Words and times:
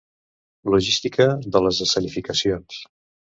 Logística 0.73 1.27
de 1.57 1.61
les 1.67 1.83
escenificacions. 1.87 2.81